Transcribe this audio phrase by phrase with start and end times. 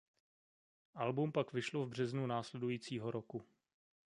[0.93, 3.43] Album pak vyšlo v březnu následujícího roku.